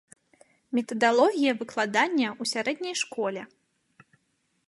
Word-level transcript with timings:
Метадалогія 0.77 1.51
выкладання 1.59 2.27
ў 2.31 2.43
сярэдняй 2.55 2.95
школе. 3.05 3.41